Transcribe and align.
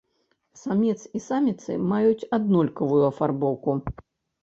Самец 0.61 0.95
і 1.19 1.21
саміцы 1.27 1.77
маюць 1.93 2.27
аднолькавую 2.41 3.03
афарбоўку. 3.15 3.81